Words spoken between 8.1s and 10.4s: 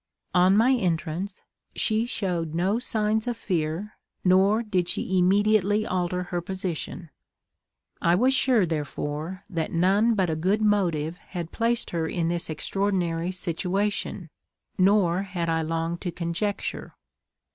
was sure, therefore, that none but a